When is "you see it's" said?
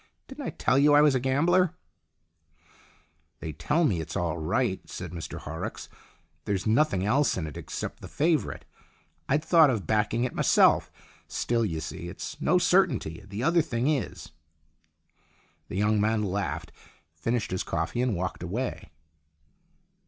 11.63-12.41